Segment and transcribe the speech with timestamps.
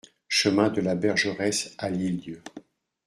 [0.29, 2.41] Chemin de la Bergeresse à L'Île-d'Yeu